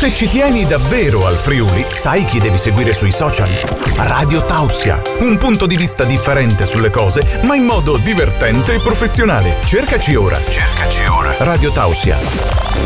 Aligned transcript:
Se 0.00 0.14
ci 0.14 0.28
tieni 0.28 0.64
davvero 0.64 1.26
al 1.26 1.36
Friuli, 1.36 1.84
sai 1.90 2.24
chi 2.24 2.40
devi 2.40 2.56
seguire 2.56 2.94
sui 2.94 3.10
social? 3.12 3.50
Radio 3.96 4.42
Tausia, 4.46 5.02
un 5.20 5.36
punto 5.36 5.66
di 5.66 5.76
vista 5.76 6.04
differente 6.04 6.64
sulle 6.64 6.88
cose, 6.88 7.40
ma 7.42 7.54
in 7.54 7.64
modo 7.64 7.98
divertente 7.98 8.76
e 8.76 8.80
professionale. 8.80 9.56
Cercaci 9.62 10.14
ora, 10.14 10.40
cercaci 10.48 11.04
ora. 11.04 11.34
Radio 11.40 11.70
Tausia, 11.70 12.18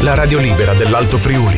la 0.00 0.14
radio 0.14 0.40
libera 0.40 0.74
dell'Alto 0.74 1.16
Friuli. 1.16 1.56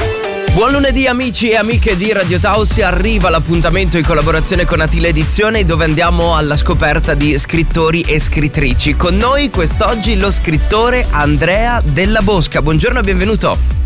Buon 0.52 0.72
lunedì 0.72 1.06
amici 1.06 1.48
e 1.48 1.56
amiche 1.56 1.96
di 1.96 2.12
Radio 2.12 2.38
Tausia, 2.38 2.88
arriva 2.88 3.30
l'appuntamento 3.30 3.96
in 3.96 4.04
collaborazione 4.04 4.66
con 4.66 4.82
Atile 4.82 5.08
Edizione 5.08 5.64
dove 5.64 5.84
andiamo 5.84 6.36
alla 6.36 6.58
scoperta 6.58 7.14
di 7.14 7.38
scrittori 7.38 8.02
e 8.02 8.20
scrittrici. 8.20 8.94
Con 8.94 9.16
noi 9.16 9.48
quest'oggi 9.48 10.18
lo 10.18 10.30
scrittore 10.30 11.06
Andrea 11.08 11.80
Della 11.82 12.20
Bosca. 12.20 12.60
Buongiorno 12.60 12.98
e 12.98 13.02
benvenuto. 13.02 13.76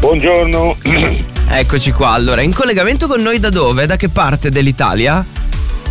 Buongiorno. 0.00 0.76
Eccoci 1.50 1.90
qua, 1.90 2.10
allora, 2.10 2.40
in 2.40 2.54
collegamento 2.54 3.08
con 3.08 3.20
noi 3.20 3.40
da 3.40 3.48
dove? 3.48 3.86
Da 3.86 3.96
che 3.96 4.08
parte 4.08 4.48
dell'Italia? 4.48 5.24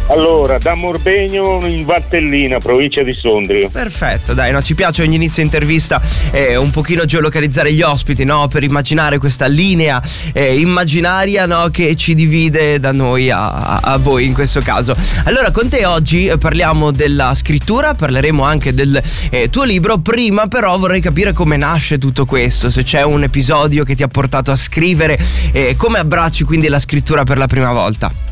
Allora, 0.10 0.58
da 0.58 0.74
Morbegno 0.74 1.60
in 1.66 1.84
Valtellina, 1.84 2.60
provincia 2.60 3.04
di 3.04 3.12
Sondrio. 3.12 3.70
Perfetto, 3.70 4.34
dai, 4.34 4.54
no, 4.54 4.62
ci 4.62 4.74
piace 4.74 5.02
ogni 5.02 5.16
inizio 5.16 5.44
intervista 5.44 6.02
eh, 6.32 6.56
un 6.56 6.70
pochino 6.70 7.04
geolocalizzare 7.04 7.74
gli 7.74 7.82
ospiti, 7.82 8.24
no? 8.24 8.48
Per 8.48 8.64
immaginare 8.64 9.18
questa 9.18 9.48
linea 9.48 10.02
eh, 10.32 10.60
immaginaria, 10.60 11.46
no? 11.46 11.68
Che 11.72 11.98
ci 11.98 12.16
divide 12.16 12.80
da 12.80 12.94
noi 12.94 13.30
a, 13.30 13.80
a, 13.80 13.98
voi 13.98 14.26
in 14.26 14.34
questo 14.34 14.62
caso. 14.62 14.96
Allora, 15.26 15.52
con 15.52 15.68
te 15.68 15.86
oggi 15.86 16.28
eh, 16.28 16.38
parliamo 16.38 16.92
della 16.92 17.36
scrittura, 17.36 17.94
parleremo 17.94 18.44
anche 18.44 18.74
del 18.74 19.02
eh, 19.30 19.50
tuo 19.50 19.66
libro. 19.66 19.98
Prima, 19.98 20.48
però, 20.48 20.78
vorrei 20.78 21.02
capire 21.02 21.34
come 21.34 21.58
nasce 21.58 21.98
tutto 21.98 22.24
questo. 22.24 22.70
Se 22.70 22.84
c'è 22.84 23.04
un 23.04 23.24
episodio 23.24 23.84
che 23.84 23.94
ti 23.94 24.04
ha 24.04 24.08
portato 24.08 24.52
a 24.52 24.56
scrivere, 24.56 25.20
eh, 25.52 25.76
come 25.76 26.00
abbracci 26.00 26.46
quindi 26.46 26.70
la 26.70 26.80
scrittura 26.80 27.26
per 27.26 27.38
la 27.38 27.48
prima 27.48 27.74
volta. 27.74 28.27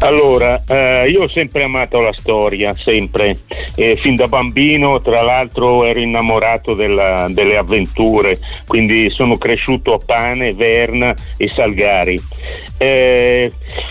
Allora, 0.00 0.62
eh, 0.68 1.08
io 1.08 1.22
ho 1.22 1.28
sempre 1.28 1.64
amato 1.64 1.98
la 2.00 2.12
storia, 2.12 2.74
sempre, 2.76 3.38
eh, 3.74 3.96
fin 3.96 4.16
da 4.16 4.28
bambino 4.28 4.98
tra 5.00 5.22
l'altro 5.22 5.84
ero 5.84 6.00
innamorato 6.00 6.74
della, 6.74 7.26
delle 7.30 7.56
avventure, 7.56 8.38
quindi 8.66 9.10
sono 9.10 9.38
cresciuto 9.38 9.94
a 9.94 10.00
Pane, 10.04 10.52
Verna 10.52 11.14
e 11.36 11.48
Salgari. 11.48 12.20
Eh, 12.76 13.50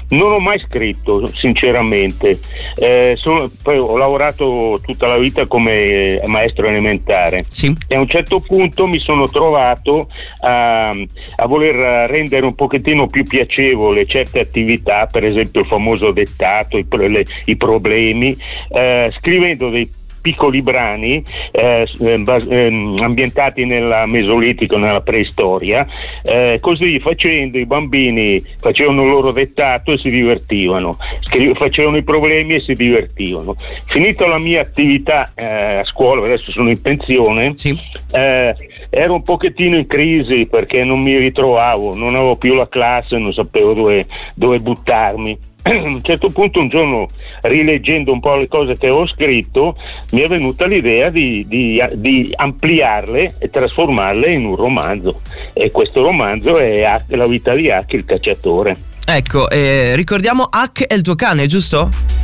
non 0.10 0.34
ho 0.34 0.40
mai 0.40 0.60
scritto, 0.60 1.26
sinceramente, 1.28 2.40
eh, 2.76 3.16
sono, 3.18 3.50
poi 3.64 3.78
ho 3.78 3.98
lavorato 3.98 4.80
tutta 4.84 5.08
la 5.08 5.18
vita 5.18 5.48
come 5.48 6.22
maestro 6.28 6.68
elementare 6.68 7.40
sì. 7.50 7.76
e 7.88 7.96
a 7.96 8.00
un 8.00 8.08
certo 8.08 8.40
punto 8.40 8.86
mi 8.86 9.00
sono 9.00 9.28
trovato 9.28 10.08
a, 10.42 10.90
a 10.90 11.48
voler 11.48 12.10
rendere 12.10 12.46
un 12.46 12.54
pochettino 12.54 13.08
più 13.08 13.24
piacevole 13.24 14.06
certe 14.06 14.42
attività, 14.42 15.08
per 15.12 15.24
esempio 15.24 15.64
famoso 15.74 16.12
dettato, 16.12 16.78
i, 16.78 16.86
le, 16.90 17.26
i 17.46 17.56
problemi, 17.56 18.38
eh, 18.70 19.12
scrivendo 19.14 19.70
dei 19.70 19.90
piccoli 20.24 20.62
brani 20.62 21.22
eh, 21.52 21.86
eh, 22.00 22.24
ehm, 22.26 22.98
ambientati 23.02 23.66
nel 23.66 24.06
Mesolitico, 24.08 24.78
nella 24.78 25.02
preistoria, 25.02 25.86
eh, 26.24 26.60
così 26.62 26.98
facendo 27.02 27.58
i 27.58 27.66
bambini 27.66 28.42
facevano 28.58 29.04
il 29.04 29.10
loro 29.10 29.32
dettato 29.32 29.92
e 29.92 29.98
si 29.98 30.08
divertivano, 30.08 30.96
Scri- 31.20 31.54
facevano 31.56 31.98
i 31.98 32.04
problemi 32.04 32.56
e 32.56 32.62
si 32.62 32.74
divertivano. 32.74 33.56
Finita 33.88 34.26
la 34.26 34.38
mia 34.38 34.62
attività 34.62 35.34
eh, 35.36 35.80
a 35.80 35.84
scuola, 35.84 36.24
adesso 36.24 36.52
sono 36.52 36.70
in 36.70 36.82
pensione, 36.82 37.52
sì. 37.56 37.78
Eh, 38.14 38.56
ero 38.90 39.16
un 39.16 39.24
pochettino 39.24 39.76
in 39.76 39.88
crisi 39.88 40.48
perché 40.50 40.86
non 40.86 41.02
mi 41.02 41.18
ritrovavo, 41.18 41.96
non 41.96 42.16
avevo 42.16 42.38
più 42.38 42.54
la 42.54 42.70
classe, 42.70 43.18
non 43.18 43.34
sapevo 43.34 43.74
dove, 43.74 44.06
dove 44.36 44.60
buttarmi 44.60 45.52
a 45.64 45.72
un 45.72 46.02
certo 46.04 46.30
punto 46.30 46.60
un 46.60 46.70
giorno 46.70 47.08
rileggendo 47.42 48.12
un 48.12 48.20
po' 48.20 48.36
le 48.36 48.48
cose 48.48 48.78
che 48.78 48.90
ho 48.90 49.08
scritto 49.08 49.76
mi 50.12 50.22
è 50.22 50.28
venuta 50.28 50.66
l'idea 50.66 51.10
di, 51.10 51.46
di, 51.48 51.82
di 51.94 52.32
ampliarle 52.36 53.36
e 53.40 53.50
trasformarle 53.50 54.32
in 54.32 54.46
un 54.46 54.56
romanzo 54.56 55.22
e 55.54 55.72
questo 55.72 56.02
romanzo 56.02 56.58
è 56.58 56.82
La 57.08 57.28
vita 57.28 57.54
di 57.54 57.70
Hack 57.70 57.94
il 57.94 58.06
cacciatore 58.06 58.76
ecco 59.06 59.50
eh, 59.50 59.96
ricordiamo 59.96 60.48
Hack 60.50 60.86
è 60.86 60.94
il 60.94 61.02
tuo 61.02 61.16
cane 61.16 61.48
giusto? 61.48 62.23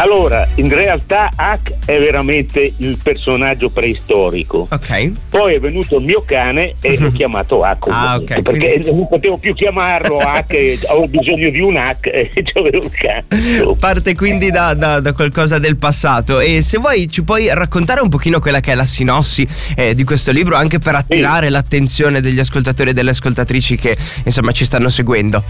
Allora, 0.00 0.48
in 0.54 0.70
realtà 0.70 1.30
Hack 1.36 1.74
è 1.84 1.98
veramente 1.98 2.72
il 2.78 2.98
personaggio 3.02 3.68
preistorico. 3.68 4.66
Ok. 4.70 5.12
Poi 5.28 5.54
è 5.54 5.60
venuto 5.60 5.98
il 5.98 6.06
mio 6.06 6.24
cane 6.26 6.76
e 6.80 6.96
l'ho 6.98 7.12
chiamato 7.12 7.60
Hack. 7.60 7.86
Ah, 7.90 8.16
ok. 8.16 8.40
Perché 8.40 8.70
quindi... 8.70 8.94
non 8.94 9.08
potevo 9.08 9.36
più 9.36 9.52
chiamarlo 9.52 10.16
Hack, 10.16 10.54
avevo 10.88 11.06
bisogno 11.06 11.50
di 11.50 11.60
un 11.60 11.76
Hack 11.76 12.06
e 12.06 12.30
c'avevo 12.42 12.82
il 12.82 12.90
cane. 12.90 13.74
Parte 13.78 14.14
quindi 14.14 14.50
da, 14.50 14.72
da, 14.72 15.00
da, 15.00 15.12
qualcosa 15.12 15.58
del 15.58 15.76
passato. 15.76 16.40
E 16.40 16.62
se 16.62 16.78
vuoi 16.78 17.06
ci 17.06 17.22
puoi 17.22 17.52
raccontare 17.52 18.00
un 18.00 18.08
pochino 18.08 18.40
quella 18.40 18.60
che 18.60 18.72
è 18.72 18.74
la 18.74 18.86
sinossi 18.86 19.46
eh, 19.76 19.94
di 19.94 20.04
questo 20.04 20.32
libro, 20.32 20.56
anche 20.56 20.78
per 20.78 20.94
attirare 20.94 21.46
sì. 21.46 21.52
l'attenzione 21.52 22.22
degli 22.22 22.38
ascoltatori 22.38 22.88
e 22.88 22.92
delle 22.94 23.10
ascoltatrici 23.10 23.76
che 23.76 23.94
insomma 24.24 24.52
ci 24.52 24.64
stanno 24.64 24.88
seguendo. 24.88 25.44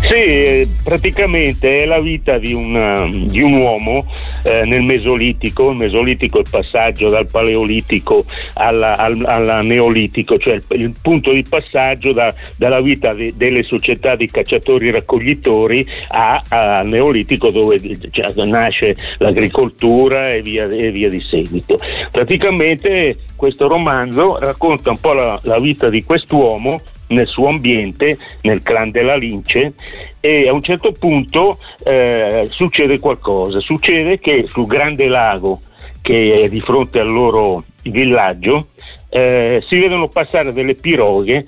Sì, 0.00 0.68
praticamente 0.82 1.82
è 1.82 1.86
la 1.86 2.00
vita 2.00 2.36
di, 2.38 2.52
una, 2.52 3.08
di 3.10 3.40
un 3.40 3.54
uomo 3.54 4.06
eh, 4.42 4.64
nel 4.66 4.82
Mesolitico, 4.82 5.70
il 5.70 5.76
Mesolitico 5.76 6.38
è 6.38 6.40
il 6.40 6.46
passaggio 6.50 7.08
dal 7.08 7.26
Paleolitico 7.26 8.24
alla, 8.54 8.96
al, 8.96 9.22
alla 9.24 9.62
Neolitico, 9.62 10.38
cioè 10.38 10.54
il, 10.54 10.64
il, 10.80 10.94
punto 11.00 11.32
di 11.32 11.42
passaggio 11.42 12.12
da, 12.12 12.34
dalla 12.56 12.82
vita 12.82 13.14
de, 13.14 13.32
delle 13.34 13.62
società 13.62 14.14
di 14.14 14.26
cacciatori-raccoglitori 14.26 15.86
al 16.08 16.86
Neolitico 16.86 17.50
dove 17.50 17.80
cioè, 18.10 18.32
nasce 18.44 18.94
l'agricoltura 19.18 20.28
e 20.28 20.42
via, 20.42 20.64
e 20.64 20.90
via, 20.90 21.08
di 21.08 21.22
seguito. 21.22 21.78
Praticamente 22.10 23.16
questo 23.36 23.68
romanzo 23.68 24.38
racconta 24.38 24.90
un 24.90 24.98
po' 25.00 25.12
la, 25.14 25.40
la 25.44 25.58
vita 25.58 25.88
di 25.88 26.04
quest'uomo 26.04 26.78
nel 27.14 27.28
suo 27.28 27.48
ambiente, 27.48 28.18
nel 28.42 28.62
clan 28.62 28.90
della 28.90 29.16
Lince 29.16 29.74
e 30.20 30.48
a 30.48 30.52
un 30.52 30.62
certo 30.62 30.92
punto 30.92 31.58
eh, 31.84 32.46
succede 32.50 32.98
qualcosa, 32.98 33.60
succede 33.60 34.18
che 34.18 34.44
sul 34.44 34.66
grande 34.66 35.06
lago 35.06 35.60
che 36.02 36.42
è 36.42 36.48
di 36.48 36.60
fronte 36.60 37.00
al 37.00 37.08
loro 37.08 37.64
villaggio 37.82 38.68
eh, 39.08 39.62
si 39.66 39.78
vedono 39.78 40.08
passare 40.08 40.52
delle 40.52 40.74
piroghe 40.74 41.46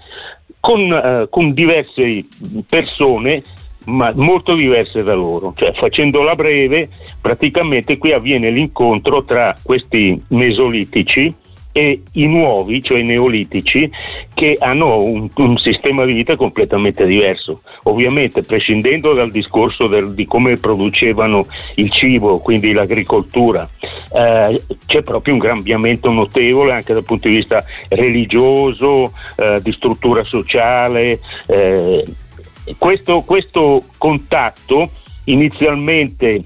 con, 0.61 0.93
eh, 0.93 1.27
con 1.29 1.53
diverse 1.53 2.25
persone 2.69 3.43
ma 3.87 4.13
molto 4.15 4.55
diverse 4.55 5.03
da 5.03 5.15
loro. 5.15 5.53
Cioè, 5.57 5.73
facendola 5.73 6.35
breve, 6.35 6.89
praticamente 7.21 7.99
qui 7.99 8.13
avviene 8.13 8.51
l'incontro 8.51 9.25
tra 9.25 9.55
questi 9.63 10.21
mesolitici 10.29 11.33
e 11.77 12.01
i 12.13 12.25
nuovi, 12.25 12.83
cioè 12.83 13.01
i 13.01 13.05
neolitici, 13.05 13.91
che 14.33 14.57
hanno 14.59 15.03
un, 15.03 15.29
un, 15.37 15.59
sistema 15.59 16.07
di 16.07 16.15
vita 16.15 16.35
completamente 16.35 17.05
diverso. 17.05 17.61
Ovviamente 17.83 18.43
prescindendo 18.43 19.13
dal 19.13 19.31
discorso 19.31 19.87
del, 19.87 20.15
di 20.15 20.25
come 20.25 20.57
producevano 20.57 21.47
il 21.75 21.91
cibo, 21.91 22.39
quindi 22.39 22.73
l'agricoltura, 22.73 23.69
eh, 24.11 24.63
c'è 24.87 25.03
proprio 25.03 25.35
un 25.35 25.41
cambiamento 25.41 26.11
notevole 26.11 26.73
anche 26.73 26.95
dal 26.95 27.05
punto 27.05 27.29
di 27.29 27.35
vista 27.35 27.63
religioso, 27.91 29.13
eh, 29.37 29.61
di 29.63 29.73
struttura 29.73 30.25
sociale. 30.25 31.21
Eh, 31.47 32.05
questo, 32.79 33.21
questo 33.21 33.83
contatto 33.99 34.89
inizialmente 35.25 36.43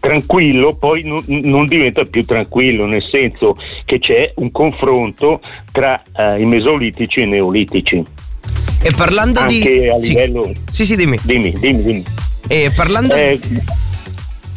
tranquillo 0.00 0.74
poi 0.74 1.02
non, 1.02 1.22
non, 1.26 1.66
diventa 1.66 2.04
più 2.04 2.24
tranquillo, 2.24 2.86
nel 2.86 3.04
senso 3.04 3.56
che 3.84 3.98
c'è 3.98 4.32
un 4.36 4.50
confronto 4.50 5.40
tra 5.72 6.02
eh, 6.16 6.40
i 6.40 6.46
mesolitici 6.46 7.20
e 7.20 7.22
i 7.24 7.28
neolitici. 7.28 8.04
E 8.80 8.92
parlando 8.96 9.40
Anche 9.40 9.58
di... 9.58 9.88
a 9.88 9.96
livello... 9.96 10.52
Sì, 10.70 10.84
sì, 10.84 10.94
dimmi. 10.94 11.18
Dimmi, 11.22 11.52
dimmi, 11.58 11.82
dimmi. 11.82 12.04
E 12.46 12.72
parlando... 12.74 13.14
Eh, 13.14 13.38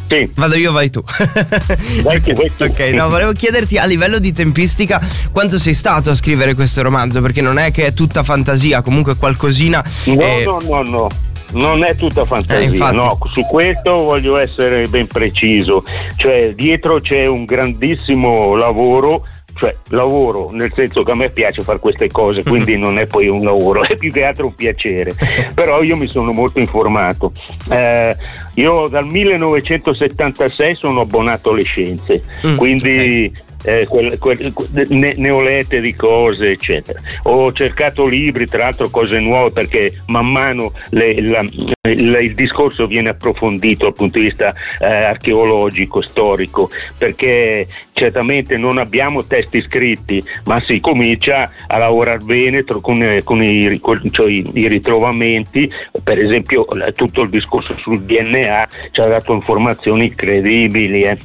sì. 0.08 0.30
Vado 0.36 0.56
io, 0.56 0.74
vai 0.74 0.90
tu. 0.90 1.02
Vai 2.04 2.22
tu, 2.22 2.34
vai 2.34 2.52
tu. 2.58 2.66
ok, 2.66 2.80
no, 2.92 3.08
volevo 3.08 3.32
chiederti 3.32 3.78
a 3.78 3.86
livello 3.86 4.20
di 4.20 4.34
tempistica 4.34 5.02
quanto 5.32 5.58
sei 5.58 5.74
stato 5.74 6.10
a 6.10 6.16
scrivere 6.16 6.54
questo 6.54 6.82
romanzo, 6.82 7.22
perché 7.22 7.40
non 7.40 7.58
è 7.58 7.72
che 7.72 7.86
è 7.86 7.94
tutta 7.94 8.22
fantasia, 8.22 8.82
comunque 8.82 9.16
qualcosina. 9.16 9.82
No, 10.08 10.22
eh... 10.22 10.44
no, 10.44 10.60
no, 10.68 10.82
no 10.82 11.10
non 11.54 11.84
è 11.84 11.96
tutta 11.96 12.26
fantasia, 12.26 12.90
eh, 12.90 12.94
no, 12.94 13.18
su 13.34 13.42
questo 13.44 14.04
voglio 14.04 14.38
essere 14.38 14.88
ben 14.88 15.08
preciso, 15.08 15.84
cioè 16.16 16.54
dietro 16.54 17.00
c'è 17.00 17.26
un 17.26 17.46
grandissimo 17.46 18.56
lavoro 18.56 19.26
cioè 19.62 19.76
lavoro 19.90 20.50
nel 20.52 20.72
senso 20.74 21.04
che 21.04 21.12
a 21.12 21.16
me 21.16 21.30
piace 21.30 21.62
fare 21.62 21.78
queste 21.78 22.10
cose, 22.10 22.42
quindi 22.42 22.78
non 22.80 22.98
è 22.98 23.06
poi 23.06 23.28
un 23.28 23.44
lavoro, 23.44 23.84
è 23.84 23.96
più 23.96 24.12
che 24.12 24.24
altro 24.24 24.48
un 24.48 24.56
piacere. 24.56 25.14
Però 25.54 25.84
io 25.84 25.96
mi 25.96 26.08
sono 26.08 26.32
molto 26.32 26.60
informato. 26.60 27.32
Eh, 27.70 28.16
io 28.56 28.88
dal 28.88 29.06
1976 29.06 30.76
sono 30.76 31.02
abbonato 31.02 31.52
alle 31.52 31.64
scienze, 31.64 32.24
mm, 32.46 32.56
quindi. 32.56 33.50
Eh, 33.64 33.86
quel, 33.88 34.18
quel, 34.18 34.54
ne, 34.90 35.14
ne, 35.16 35.30
ho 35.30 35.42
lette 35.42 35.82
di 35.82 35.96
cose, 35.96 36.52
eccetera. 36.52 37.00
Ho 37.24 37.52
cercato 37.54 38.06
libri, 38.06 38.48
tra 38.48 38.64
l'altro 38.64 38.90
cose 38.90 39.20
nuove, 39.20 39.52
perché 39.52 40.02
man 40.08 40.28
mano 40.28 40.72
le, 40.90 41.22
la, 41.22 41.42
il, 41.42 42.18
il, 42.22 42.36
discorso 42.36 42.88
viene 42.88 43.10
approfondito 43.10 43.86
dal 43.86 43.94
punto 43.94 44.20
di 44.20 44.26
vista 44.26 44.54
eh, 44.80 44.86
archeologico, 44.86 46.02
storico, 46.02 46.70
perché 46.98 47.68
certamente 47.94 48.58
non 48.58 48.78
abbiamo 48.78 49.26
testi 49.26 49.62
scritti, 49.62 50.24
ma 50.46 50.60
si 50.60 50.80
comincia 50.80 51.50
a 51.68 51.78
lavorare 51.78 52.20
bene 52.24 52.64
con, 52.64 53.20
con 53.24 53.44
i, 53.44 53.80
cioè, 54.12 54.30
i, 54.30 54.68
ritrovamenti, 54.68 55.72
per 56.04 56.18
esempio 56.18 56.66
tutto 56.96 57.22
il 57.22 57.30
discorso 57.30 57.76
sul 57.78 58.02
DNA 58.02 58.68
ci 58.92 59.02
ha 59.02 59.06
dato 59.06 59.34
informazioni 59.34 60.14
credibili. 60.14 61.04
Eh 61.04 61.18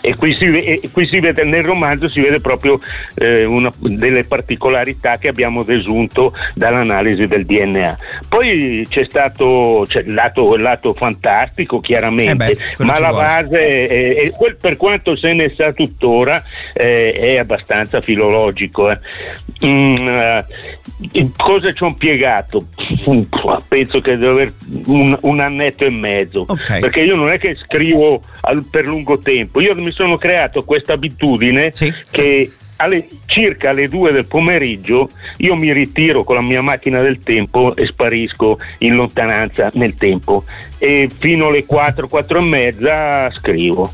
e 0.00 0.14
qui 0.14 0.34
si, 0.34 0.44
e 0.44 0.88
qui 0.92 1.06
si 1.06 1.20
vede 1.20 1.44
nel 1.44 1.62
romanzo 1.62 2.08
si 2.08 2.20
vede 2.20 2.40
proprio 2.40 2.80
eh, 3.16 3.44
una 3.44 3.72
delle 3.76 4.24
particolarità 4.24 5.18
che 5.18 5.28
abbiamo 5.28 5.62
desunto 5.62 6.32
dall'analisi 6.54 7.26
del 7.26 7.44
DNA. 7.44 7.98
Poi 8.28 8.86
c'è 8.88 9.04
stato 9.04 9.84
c'è 9.88 10.00
il, 10.00 10.14
lato, 10.14 10.56
lato 10.56 10.94
fantastico 10.94 11.80
chiaramente, 11.80 12.50
eh 12.52 12.56
beh, 12.76 12.84
ma 12.84 12.98
la 12.98 13.10
base 13.10 13.58
è, 13.58 14.14
è, 14.16 14.30
quel, 14.30 14.56
per 14.56 14.76
quanto 14.76 15.16
se 15.16 15.32
ne 15.32 15.52
sa 15.54 15.72
tuttora 15.72 16.42
eh, 16.72 17.12
è 17.12 17.36
abbastanza 17.38 18.00
filologico. 18.00 18.90
Eh. 18.90 18.98
Mm, 19.64 20.06
uh, 20.06 21.32
cosa 21.36 21.72
ci 21.72 21.82
ho 21.82 21.88
impiegato? 21.88 22.66
Penso 23.68 24.00
che 24.00 24.16
deve 24.16 24.28
aver 24.28 24.52
un, 24.86 25.16
un 25.22 25.40
annetto 25.40 25.84
e 25.84 25.90
mezzo, 25.90 26.44
okay. 26.46 26.80
perché 26.80 27.00
io 27.00 27.16
non 27.16 27.30
è 27.30 27.38
che 27.38 27.56
scrivo 27.56 28.22
al, 28.42 28.64
per 28.70 28.86
lungo 28.86 29.18
tempo, 29.18 29.60
io 29.60 29.74
mi 29.74 29.90
sono 29.96 30.18
creato 30.18 30.62
questa 30.62 30.92
abitudine 30.92 31.70
sì. 31.72 31.92
che 32.10 32.52
alle, 32.76 33.06
circa 33.24 33.70
alle 33.70 33.88
due 33.88 34.12
del 34.12 34.26
pomeriggio 34.26 35.08
io 35.38 35.54
mi 35.54 35.72
ritiro 35.72 36.22
con 36.22 36.34
la 36.34 36.42
mia 36.42 36.60
macchina 36.60 37.00
del 37.00 37.22
tempo 37.22 37.74
e 37.74 37.86
sparisco 37.86 38.58
in 38.78 38.94
lontananza 38.94 39.70
nel 39.74 39.96
tempo 39.96 40.44
e 40.76 41.08
fino 41.18 41.46
alle 41.46 41.64
4, 41.64 42.06
4 42.06 42.38
e 42.38 42.42
mezza 42.42 43.30
scrivo. 43.30 43.92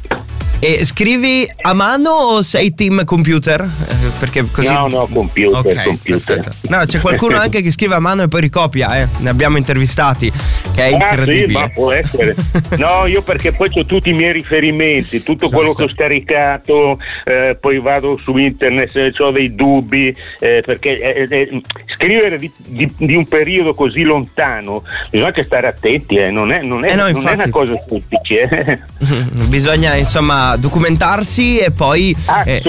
E 0.64 0.84
scrivi 0.84 1.44
a 1.60 1.74
mano 1.74 2.10
o 2.10 2.42
sei 2.42 2.72
team 2.72 3.04
computer? 3.04 3.60
Eh, 3.60 4.10
perché 4.20 4.46
così... 4.48 4.68
No, 4.68 4.86
no, 4.86 5.08
computer. 5.12 5.58
Okay, 5.58 5.84
computer. 5.84 6.54
No, 6.68 6.84
c'è 6.84 7.00
qualcuno 7.00 7.36
anche 7.36 7.62
che 7.62 7.72
scrive 7.72 7.96
a 7.96 7.98
mano 7.98 8.22
e 8.22 8.28
poi 8.28 8.42
ricopia, 8.42 9.00
eh. 9.00 9.08
Ne 9.18 9.28
abbiamo 9.28 9.56
intervistati, 9.56 10.32
che 10.72 10.86
è 10.86 10.90
incredibile. 10.90 11.44
Ah, 11.44 11.46
sì, 11.46 11.52
ma 11.52 11.68
può 11.68 11.92
essere. 11.92 12.34
No, 12.76 13.06
io 13.06 13.22
perché 13.22 13.52
poi 13.52 13.70
ho 13.74 13.84
tutti 13.84 14.10
i 14.10 14.12
miei 14.12 14.32
riferimenti, 14.32 15.22
tutto 15.22 15.48
quello 15.48 15.74
che 15.74 15.84
ho 15.84 15.88
scaricato, 15.88 16.98
eh, 17.24 17.56
poi 17.60 17.78
vado 17.80 18.16
su 18.16 18.36
internet 18.36 18.90
se 18.90 19.12
ho 19.22 19.30
dei 19.30 19.54
dubbi, 19.54 20.14
eh, 20.40 20.62
perché 20.64 21.00
eh, 21.00 21.26
eh, 21.30 21.62
scrivere 21.86 22.38
di, 22.38 22.50
di, 22.56 22.92
di, 22.96 23.14
un 23.14 23.26
periodo 23.26 23.74
così 23.74 24.02
lontano 24.02 24.82
bisogna 25.10 25.28
anche 25.28 25.44
stare 25.44 25.66
attenti, 25.66 26.18
non 26.30 26.52
è, 26.52 26.62
non, 26.62 26.84
è, 26.84 26.94
no, 26.94 27.08
non, 27.08 27.26
è, 27.26 27.32
una 27.32 27.48
cosa 27.50 27.74
semplice. 27.86 28.80
bisogna 29.48 29.94
insomma 29.96 30.56
documentarsi 30.56 31.58
e 31.58 31.70
poi 31.70 32.16
eh, 32.46 32.62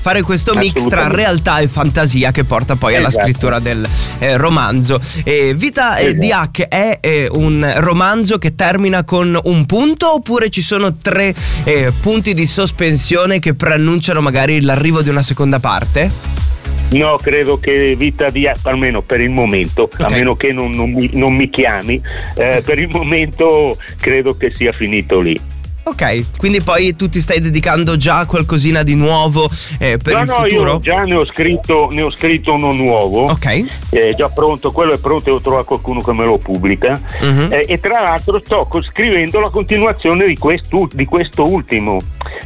fare 0.00 0.22
questo 0.22 0.54
mix 0.54 0.86
tra 0.86 1.08
realtà 1.08 1.58
e 1.58 1.66
fantasia 1.66 2.30
che 2.30 2.44
porta 2.44 2.76
poi 2.76 2.94
esatto. 2.94 3.06
alla 3.06 3.22
scrittura 3.24 3.58
del 3.58 3.86
eh, 4.18 4.36
romanzo. 4.36 5.00
Eh, 5.24 5.54
Vita 5.54 5.98
esatto. 5.98 6.18
di 6.18 6.32
Hack 6.32 6.68
è 6.68 6.98
eh, 7.08 7.28
un 7.32 7.72
romanzo 7.76 8.38
che 8.38 8.54
termina 8.54 9.02
con 9.04 9.38
un 9.42 9.64
punto 9.64 10.12
oppure 10.12 10.50
ci 10.50 10.60
sono 10.60 10.96
tre 10.96 11.34
eh, 11.64 11.90
punti 12.00 12.34
di 12.34 12.44
sospensione 12.44 13.38
che 13.38 13.54
preannunciano 13.54 14.20
magari 14.20 14.60
l'arrivo 14.60 15.00
di 15.00 15.08
una 15.08 15.22
seconda 15.22 15.58
parte? 15.58 16.10
No, 16.90 17.16
credo 17.16 17.58
che 17.58 17.94
vita 17.96 18.30
di 18.30 18.48
almeno 18.62 19.02
per 19.02 19.20
il 19.20 19.30
momento, 19.30 19.82
okay. 19.84 20.06
a 20.06 20.10
meno 20.10 20.36
che 20.36 20.52
non, 20.52 20.70
non, 20.70 20.90
mi, 20.90 21.10
non 21.12 21.34
mi, 21.34 21.50
chiami, 21.50 22.00
eh, 22.34 22.62
per 22.64 22.78
il 22.78 22.88
momento 22.90 23.74
credo 24.00 24.36
che 24.36 24.52
sia 24.54 24.72
finito 24.72 25.20
lì. 25.20 25.38
Ok, 25.88 26.36
quindi 26.36 26.60
poi 26.60 26.94
tu 26.94 27.08
ti 27.08 27.18
stai 27.18 27.40
dedicando 27.40 27.96
già 27.96 28.18
a 28.18 28.26
qualcosina 28.26 28.82
di 28.82 28.94
nuovo 28.94 29.50
eh, 29.78 29.96
per 29.96 30.14
no, 30.16 30.20
il 30.20 30.26
no, 30.26 30.34
futuro? 30.34 30.72
Io 30.72 30.78
già 30.80 31.02
ne 31.04 31.14
ho 31.14 31.24
scritto, 31.24 31.88
ne 31.90 32.02
ho 32.02 32.10
scritto 32.10 32.52
uno 32.52 32.72
nuovo. 32.72 33.30
Ok. 33.30 33.88
È 33.88 34.14
già 34.14 34.28
pronto, 34.28 34.70
quello 34.70 34.92
è 34.92 34.98
pronto, 34.98 35.24
devo 35.24 35.40
trovare 35.40 35.64
qualcuno 35.64 36.02
che 36.02 36.12
me 36.12 36.26
lo 36.26 36.36
pubblica. 36.36 37.00
Uh-huh. 37.22 37.48
Eh, 37.50 37.64
e 37.66 37.78
tra 37.78 38.02
l'altro 38.02 38.38
sto 38.44 38.68
scrivendo 38.86 39.40
la 39.40 39.48
continuazione 39.48 40.26
di 40.26 40.36
questo 40.36 41.48
ultimo. 41.48 41.96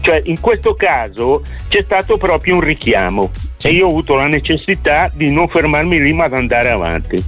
Cioè, 0.03 0.23
in 0.27 0.39
questo 0.39 0.75
caso 0.75 1.43
c'è 1.69 1.83
stato 1.83 2.17
proprio 2.19 2.55
un 2.55 2.61
richiamo 2.61 3.29
e 3.63 3.73
io 3.73 3.87
ho 3.87 3.89
avuto 3.89 4.15
la 4.15 4.27
necessità 4.27 5.11
di 5.13 5.31
non 5.31 5.49
fermarmi 5.49 6.01
lì 6.01 6.13
ma 6.13 6.25
ad 6.25 6.35
andare 6.35 6.71
avanti. 6.71 7.23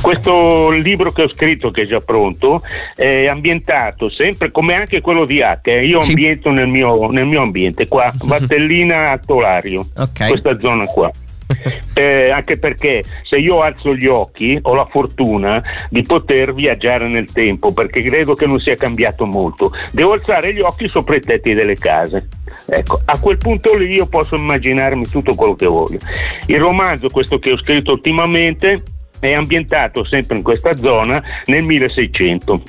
Questo 0.00 0.70
libro 0.70 1.12
che 1.12 1.22
ho 1.22 1.28
scritto, 1.28 1.70
che 1.70 1.82
è 1.82 1.86
già 1.86 2.00
pronto, 2.00 2.62
è 2.94 3.26
ambientato 3.26 4.10
sempre 4.10 4.50
come 4.50 4.74
anche 4.74 5.00
quello 5.00 5.24
di 5.24 5.40
H. 5.40 5.60
Eh. 5.62 5.86
Io 5.86 6.00
sì. 6.00 6.10
ambiento 6.10 6.50
nel 6.50 6.68
mio, 6.68 7.08
nel 7.10 7.26
mio, 7.26 7.42
ambiente, 7.42 7.86
qua, 7.86 8.12
Valtellina 8.24 9.10
Altolario, 9.10 9.86
okay. 9.96 10.28
questa 10.28 10.58
zona 10.58 10.84
qua. 10.84 11.10
Eh, 11.96 12.28
anche 12.28 12.58
perché 12.58 13.02
se 13.22 13.38
io 13.38 13.60
alzo 13.60 13.94
gli 13.94 14.04
occhi 14.04 14.58
ho 14.60 14.74
la 14.74 14.84
fortuna 14.84 15.62
di 15.88 16.02
poter 16.02 16.52
viaggiare 16.52 17.08
nel 17.08 17.32
tempo 17.32 17.72
perché 17.72 18.02
credo 18.02 18.34
che 18.34 18.44
non 18.44 18.60
sia 18.60 18.76
cambiato 18.76 19.24
molto 19.24 19.72
devo 19.92 20.12
alzare 20.12 20.52
gli 20.52 20.60
occhi 20.60 20.88
sopra 20.88 21.16
i 21.16 21.20
tetti 21.20 21.54
delle 21.54 21.76
case 21.76 22.28
Ecco, 22.68 23.00
a 23.04 23.18
quel 23.18 23.38
punto 23.38 23.74
lì 23.76 23.94
io 23.94 24.06
posso 24.06 24.36
immaginarmi 24.36 25.06
tutto 25.08 25.34
quello 25.34 25.54
che 25.54 25.66
voglio. 25.66 25.98
Il 26.46 26.58
romanzo, 26.58 27.08
questo 27.10 27.38
che 27.38 27.52
ho 27.52 27.56
scritto 27.56 27.92
ultimamente, 27.92 28.82
è 29.18 29.32
ambientato 29.32 30.04
sempre 30.04 30.36
in 30.36 30.42
questa 30.42 30.76
zona 30.76 31.22
nel 31.46 31.62
1600 31.62 32.62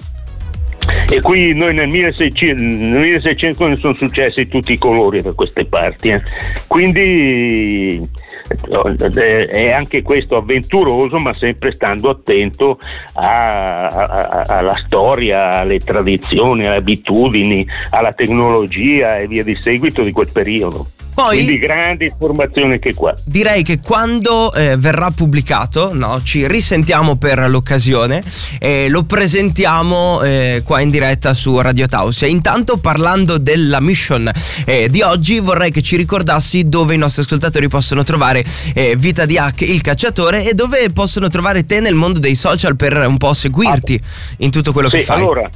e 1.09 1.21
qui 1.21 1.53
noi 1.53 1.73
nel 1.73 1.87
1600, 1.87 2.61
nel 2.61 3.01
1600 3.01 3.67
ne 3.67 3.77
sono 3.77 3.93
successi 3.93 4.47
tutti 4.47 4.73
i 4.73 4.77
colori 4.77 5.21
da 5.21 5.33
queste 5.33 5.65
parti 5.65 6.09
eh. 6.09 6.21
quindi 6.67 8.07
eh, 8.49 9.47
è 9.47 9.71
anche 9.71 10.01
questo 10.01 10.35
avventuroso 10.35 11.17
ma 11.17 11.33
sempre 11.33 11.71
stando 11.71 12.09
attento 12.09 12.79
a, 13.13 13.87
a, 13.87 14.41
alla 14.47 14.81
storia, 14.85 15.59
alle 15.59 15.79
tradizioni, 15.79 16.65
alle 16.65 16.77
abitudini, 16.77 17.67
alla 17.89 18.13
tecnologia 18.13 19.17
e 19.17 19.27
via 19.27 19.43
di 19.43 19.57
seguito 19.59 20.01
di 20.01 20.11
quel 20.11 20.29
periodo. 20.31 20.87
Poi, 21.17 21.45
Quindi 21.45 21.57
grande 21.57 22.05
informazione 22.05 22.73
anche 22.73 22.93
qua. 22.93 23.11
Direi 23.23 23.63
che 23.63 23.79
quando 23.79 24.53
eh, 24.53 24.77
verrà 24.77 25.09
pubblicato, 25.09 25.91
no, 25.91 26.21
ci 26.21 26.45
risentiamo 26.45 27.15
per 27.15 27.49
l'occasione 27.49 28.21
e 28.59 28.87
lo 28.87 29.01
presentiamo 29.01 30.21
eh, 30.21 30.61
qua 30.63 30.79
in 30.79 30.91
diretta 30.91 31.33
su 31.33 31.59
Radio 31.59 31.87
Tausia. 31.87 32.27
Intanto 32.27 32.77
parlando 32.77 33.39
della 33.39 33.81
mission 33.81 34.29
eh, 34.65 34.89
di 34.91 35.01
oggi 35.01 35.39
vorrei 35.39 35.71
che 35.71 35.81
ci 35.81 35.95
ricordassi 35.95 36.69
dove 36.69 36.93
i 36.93 36.99
nostri 36.99 37.23
ascoltatori 37.23 37.67
possono 37.67 38.03
trovare 38.03 38.45
eh, 38.75 38.95
Vita 38.95 39.25
di 39.25 39.39
Hack, 39.39 39.61
il 39.61 39.81
cacciatore 39.81 40.47
e 40.47 40.53
dove 40.53 40.91
possono 40.91 41.29
trovare 41.29 41.65
te 41.65 41.79
nel 41.79 41.95
mondo 41.95 42.19
dei 42.19 42.35
social 42.35 42.75
per 42.75 42.95
un 43.07 43.17
po' 43.17 43.33
seguirti 43.33 43.99
ah, 43.99 44.35
in 44.37 44.51
tutto 44.51 44.71
quello 44.71 44.91
sì, 44.91 44.97
che 44.97 45.03
fai. 45.03 45.17
Allora, 45.17 45.49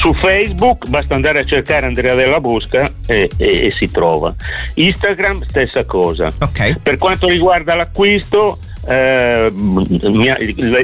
su 0.00 0.12
Facebook 0.14 0.88
basta 0.88 1.14
andare 1.14 1.40
a 1.40 1.44
cercare 1.44 1.86
Andrea 1.86 2.14
Della 2.14 2.40
Bosca 2.40 2.90
e, 3.06 3.28
e, 3.36 3.66
e 3.66 3.72
si 3.72 3.90
trova. 3.90 4.34
Instagram 4.74 5.44
stessa 5.46 5.84
cosa. 5.84 6.28
Okay. 6.38 6.76
Per 6.82 6.98
quanto 6.98 7.28
riguarda 7.28 7.74
l'acquisto, 7.74 8.58
eh, 8.88 9.50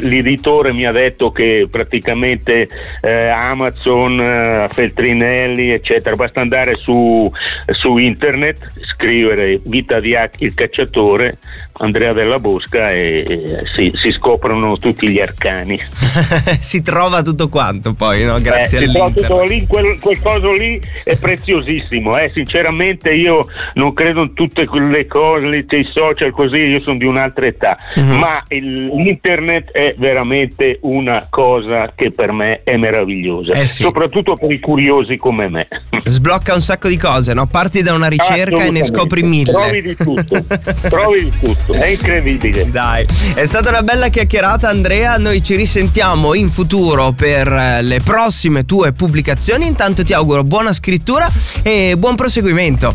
l'editore 0.01 0.73
mi 0.73 0.87
ha 0.87 0.93
detto 0.93 1.31
che 1.31 1.69
praticamente 1.71 2.69
eh, 3.01 3.29
Amazon, 3.29 4.21
eh, 4.21 4.69
Feltrinelli, 4.73 5.71
eccetera, 5.71 6.17
basta 6.17 6.41
andare 6.41 6.77
su, 6.77 7.31
su 7.71 7.97
internet, 7.99 8.73
scrivere 8.95 9.61
Vita 9.65 10.01
di 10.01 10.17
Hack 10.17 10.41
il 10.41 10.55
cacciatore, 10.55 11.39
Andrea 11.75 12.13
Della 12.13 12.39
Bosca 12.39 12.91
e, 12.91 13.25
e 13.29 13.61
si, 13.73 13.93
si, 13.95 14.11
scoprono 14.13 14.79
tutti 14.79 15.09
gli 15.09 15.21
arcani. 15.21 15.79
si 16.61 16.83
trova 16.83 17.23
tutto 17.23 17.49
quanto 17.49 17.95
poi, 17.95 18.25
no? 18.25 18.41
Grazie 18.41 18.81
eh, 18.81 18.85
all'internet. 18.85 19.49
Lì, 19.49 19.67
quel, 19.67 19.99
quel 20.01 20.21
coso 20.21 20.53
lì 20.53 20.81
è 21.05 21.17
preziosissimo, 21.17 22.19
eh? 22.19 22.31
sinceramente 22.33 23.13
io 23.13 23.47
non 23.75 23.93
credo 23.93 24.23
in 24.23 24.35
tutte 24.35 24.67
quelle 24.67 25.07
cose, 25.07 25.65
i 25.71 25.89
social 25.93 26.33
così, 26.33 26.57
io 26.57 26.81
sono 26.81 26.99
di 26.99 27.05
un'altra 27.05 27.47
età 27.47 27.77
uh-huh. 27.95 28.03
ma 28.03 28.43
il, 28.49 28.87
l'internet 28.87 29.71
è 29.71 29.95
veramente 29.99 30.79
una 30.83 31.27
cosa 31.29 31.93
che 31.95 32.11
per 32.11 32.33
me 32.33 32.61
è 32.65 32.77
meravigliosa, 32.77 33.55
eh 33.55 33.67
sì. 33.67 33.83
soprattutto 33.83 34.35
per 34.35 34.51
i 34.51 34.61
curiosi 34.61 35.17
come 35.17 35.49
me. 35.49 35.69
Sblocca 36.05 36.55
un 36.55 36.61
sacco 36.61 36.89
di 36.89 36.97
cose, 36.97 37.33
no? 37.35 37.47
Parti 37.47 37.83
da 37.83 37.95
una 37.95 38.09
ricerca 38.09 38.65
e 38.65 38.71
ne 38.71 38.85
scopri 38.85 39.23
mille. 39.23 39.53
Trovi 39.53 39.83
di 39.83 39.97
tutto, 39.97 40.45
trovi 40.89 41.25
di 41.25 41.33
tutto, 41.41 41.73
è 41.75 41.87
incredibile. 41.89 42.71
Dai, 42.71 43.07
è 43.35 43.45
stata 43.45 43.69
una 43.71 43.83
bella 43.83 44.09
chiacchierata 44.09 44.69
Andrea, 44.69 45.17
noi 45.17 45.43
ci 45.43 45.57
risentiamo 45.57 46.35
in 46.35 46.49
futuro 46.49 47.13
per 47.13 47.49
eh, 47.49 47.83
le 47.83 48.01
prossime 48.03 48.65
tue 48.65 48.93
pubblicazioni, 48.93 49.67
intanto 49.67 50.03
ti 50.03 50.13
auguro 50.13 50.43
buona 50.43 50.73
scrittura 50.73 51.31
e 51.63 51.95
buon 51.97 52.17
proseguimento. 52.17 52.95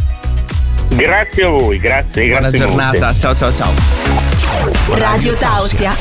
Grazie 0.90 1.44
a 1.44 1.50
voi, 1.50 1.80
grazie. 1.80 2.28
Buona 2.28 2.50
grazie 2.50 2.66
giornata, 2.66 3.06
molte. 3.06 3.20
ciao 3.20 3.36
ciao 3.36 3.54
ciao. 3.54 4.27
Radio 4.90 5.36
Tausia. 5.36 5.92